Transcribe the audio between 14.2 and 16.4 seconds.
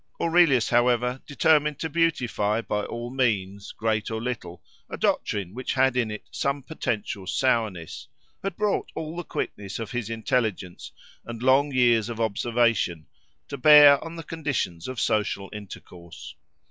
conditions of social intercourse.